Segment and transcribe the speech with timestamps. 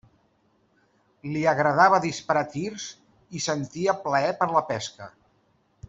[1.33, 2.87] Li agradava disparar tirs
[3.39, 5.13] i sentia plaer per la pesca.